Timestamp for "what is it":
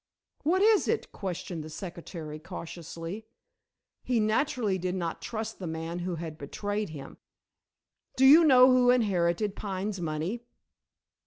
0.41-1.11